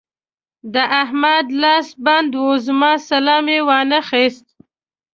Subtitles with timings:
[0.73, 4.47] د احمد لاس بند وو؛ زما سلام يې وانخيست.